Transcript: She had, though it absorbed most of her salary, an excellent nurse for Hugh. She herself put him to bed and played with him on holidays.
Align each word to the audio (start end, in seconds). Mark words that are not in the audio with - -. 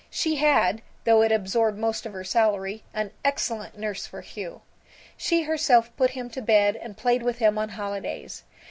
She 0.09 0.37
had, 0.37 0.81
though 1.03 1.21
it 1.21 1.31
absorbed 1.31 1.77
most 1.77 2.07
of 2.07 2.13
her 2.13 2.23
salary, 2.23 2.81
an 2.91 3.11
excellent 3.23 3.77
nurse 3.77 4.07
for 4.07 4.21
Hugh. 4.21 4.61
She 5.15 5.43
herself 5.43 5.95
put 5.95 6.09
him 6.17 6.27
to 6.31 6.41
bed 6.41 6.75
and 6.75 6.97
played 6.97 7.21
with 7.21 7.37
him 7.37 7.59
on 7.59 7.69
holidays. 7.69 8.41